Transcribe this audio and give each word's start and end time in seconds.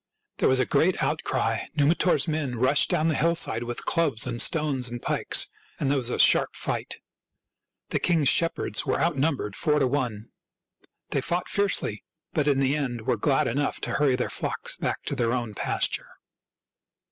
There 0.37 0.49
was 0.49 0.59
a 0.59 0.65
great 0.65 1.03
outcry. 1.03 1.65
Numitor's 1.75 2.27
men 2.27 2.55
rushed 2.55 2.89
down 2.89 3.07
the 3.07 3.13
hill 3.13 3.35
side 3.35 3.61
with 3.61 3.85
clubs 3.85 4.25
and 4.25 4.41
stones 4.41 4.89
and 4.89 4.99
pikes, 4.99 5.47
and 5.79 5.91
there 5.91 5.97
was 5.99 6.09
a 6.09 6.17
sharp 6.17 6.55
fight. 6.55 6.95
The 7.89 7.99
king's 7.99 8.27
shepherds 8.27 8.83
were 8.83 8.99
out 8.99 9.15
numbered 9.15 9.55
four 9.55 9.77
to 9.77 9.85
one. 9.85 10.29
They 11.11 11.21
fought 11.21 11.47
fiercely, 11.49 12.03
but 12.33 12.47
in 12.47 12.57
the 12.59 12.75
end 12.75 13.01
were 13.01 13.15
glad 13.15 13.45
enough 13.45 13.79
to 13.81 13.91
hurry 13.91 14.15
their 14.15 14.31
flocks 14.31 14.75
back 14.75 15.03
to 15.03 15.13
their 15.15 15.33
own 15.33 15.53
pasture. 15.53 16.09